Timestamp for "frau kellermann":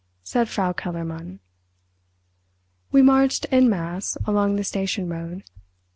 0.49-1.37